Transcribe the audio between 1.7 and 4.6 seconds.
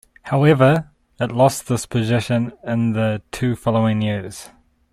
position in the two following years.